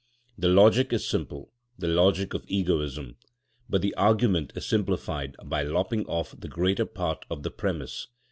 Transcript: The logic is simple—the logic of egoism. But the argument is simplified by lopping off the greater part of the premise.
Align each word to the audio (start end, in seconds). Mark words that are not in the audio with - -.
The 0.35 0.47
logic 0.47 0.91
is 0.93 1.05
simple—the 1.05 1.87
logic 1.87 2.33
of 2.33 2.43
egoism. 2.47 3.17
But 3.69 3.83
the 3.83 3.93
argument 3.93 4.51
is 4.55 4.65
simplified 4.65 5.35
by 5.45 5.61
lopping 5.61 6.07
off 6.07 6.33
the 6.39 6.47
greater 6.47 6.87
part 6.87 7.23
of 7.29 7.43
the 7.43 7.51
premise. 7.51 8.07